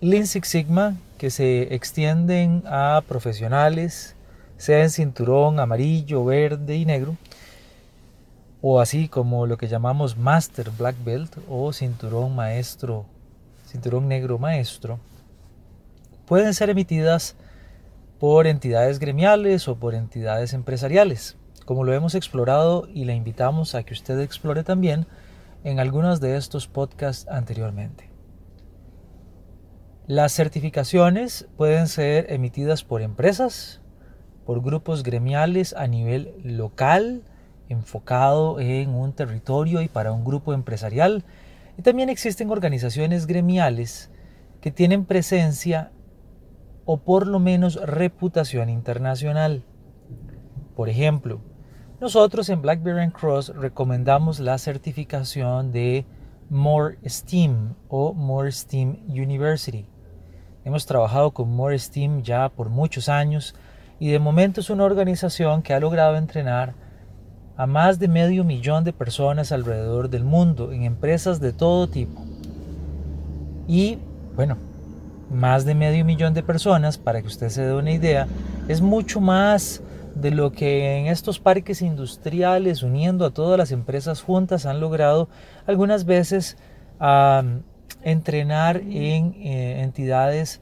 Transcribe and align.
Lean 0.00 0.26
Six 0.26 0.48
Sigma 0.48 0.96
que 1.18 1.28
se 1.28 1.74
extienden 1.74 2.62
a 2.64 3.02
profesionales, 3.06 4.16
sea 4.56 4.82
en 4.82 4.88
cinturón 4.88 5.60
amarillo, 5.60 6.24
verde 6.24 6.76
y 6.76 6.86
negro, 6.86 7.18
o 8.60 8.80
así 8.80 9.08
como 9.08 9.46
lo 9.46 9.56
que 9.56 9.68
llamamos 9.68 10.16
Master 10.16 10.70
Black 10.70 10.96
Belt 11.04 11.36
o 11.48 11.72
cinturón 11.72 12.34
maestro, 12.34 13.06
cinturón 13.66 14.08
negro 14.08 14.38
maestro, 14.38 14.98
pueden 16.26 16.54
ser 16.54 16.70
emitidas 16.70 17.36
por 18.18 18.46
entidades 18.46 18.98
gremiales 18.98 19.68
o 19.68 19.76
por 19.76 19.94
entidades 19.94 20.52
empresariales, 20.54 21.36
como 21.64 21.84
lo 21.84 21.92
hemos 21.92 22.14
explorado 22.14 22.88
y 22.92 23.04
le 23.04 23.14
invitamos 23.14 23.74
a 23.74 23.84
que 23.84 23.94
usted 23.94 24.18
explore 24.20 24.64
también 24.64 25.06
en 25.64 25.78
algunos 25.78 26.20
de 26.20 26.36
estos 26.36 26.66
podcasts 26.66 27.28
anteriormente. 27.28 28.10
Las 30.06 30.32
certificaciones 30.32 31.46
pueden 31.56 31.86
ser 31.86 32.32
emitidas 32.32 32.82
por 32.82 33.02
empresas, 33.02 33.80
por 34.46 34.62
grupos 34.62 35.02
gremiales 35.02 35.74
a 35.74 35.86
nivel 35.86 36.34
local, 36.42 37.22
enfocado 37.68 38.60
en 38.60 38.90
un 38.94 39.12
territorio 39.12 39.82
y 39.82 39.88
para 39.88 40.12
un 40.12 40.24
grupo 40.24 40.52
empresarial. 40.54 41.24
Y 41.76 41.82
también 41.82 42.08
existen 42.08 42.50
organizaciones 42.50 43.26
gremiales 43.26 44.10
que 44.60 44.70
tienen 44.70 45.04
presencia 45.04 45.92
o 46.84 46.96
por 46.98 47.26
lo 47.26 47.38
menos 47.38 47.76
reputación 47.76 48.70
internacional. 48.70 49.64
Por 50.74 50.88
ejemplo, 50.88 51.40
nosotros 52.00 52.48
en 52.48 52.62
Blackberry 52.62 53.10
Cross 53.10 53.48
recomendamos 53.54 54.40
la 54.40 54.56
certificación 54.58 55.72
de 55.72 56.06
More 56.48 56.96
Steam 57.04 57.74
o 57.88 58.14
More 58.14 58.50
Steam 58.52 59.00
University. 59.08 59.86
Hemos 60.64 60.86
trabajado 60.86 61.32
con 61.32 61.50
More 61.50 61.78
Steam 61.78 62.22
ya 62.22 62.48
por 62.48 62.68
muchos 62.70 63.08
años 63.08 63.54
y 63.98 64.10
de 64.10 64.18
momento 64.18 64.60
es 64.60 64.70
una 64.70 64.84
organización 64.84 65.62
que 65.62 65.74
ha 65.74 65.80
logrado 65.80 66.16
entrenar 66.16 66.74
a 67.58 67.66
más 67.66 67.98
de 67.98 68.06
medio 68.06 68.44
millón 68.44 68.84
de 68.84 68.92
personas 68.92 69.50
alrededor 69.50 70.08
del 70.08 70.22
mundo 70.22 70.70
en 70.72 70.84
empresas 70.84 71.40
de 71.40 71.52
todo 71.52 71.88
tipo. 71.88 72.24
Y 73.66 73.98
bueno, 74.36 74.56
más 75.28 75.64
de 75.64 75.74
medio 75.74 76.04
millón 76.04 76.34
de 76.34 76.44
personas, 76.44 76.98
para 76.98 77.20
que 77.20 77.26
usted 77.26 77.48
se 77.48 77.66
dé 77.66 77.74
una 77.74 77.90
idea, 77.90 78.28
es 78.68 78.80
mucho 78.80 79.20
más 79.20 79.82
de 80.14 80.30
lo 80.30 80.52
que 80.52 80.98
en 80.98 81.06
estos 81.08 81.40
parques 81.40 81.82
industriales, 81.82 82.84
uniendo 82.84 83.26
a 83.26 83.30
todas 83.30 83.58
las 83.58 83.72
empresas 83.72 84.22
juntas, 84.22 84.64
han 84.64 84.78
logrado 84.78 85.28
algunas 85.66 86.04
veces 86.04 86.56
entrenar 88.04 88.76
en 88.76 89.34
eh, 89.34 89.82
entidades 89.82 90.60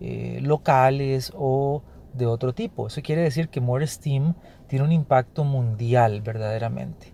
eh, 0.00 0.40
locales 0.42 1.30
o 1.36 1.82
de 2.18 2.26
otro 2.26 2.52
tipo. 2.52 2.88
Eso 2.88 3.00
quiere 3.00 3.22
decir 3.22 3.48
que 3.48 3.60
More 3.60 3.86
Steam 3.86 4.34
tiene 4.66 4.84
un 4.84 4.92
impacto 4.92 5.44
mundial 5.44 6.20
verdaderamente. 6.20 7.12